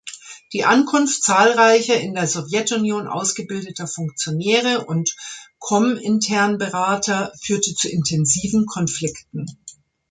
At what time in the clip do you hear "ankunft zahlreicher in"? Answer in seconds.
0.65-2.15